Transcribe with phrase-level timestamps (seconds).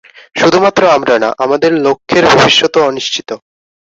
[0.35, 3.29] শুধুমাত্র আমরা না, আমাদের লক্ষ্যের ভবিষ্যতও অনিশ্চিত!